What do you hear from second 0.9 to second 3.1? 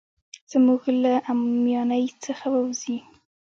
له اميانۍ څخه ووزي.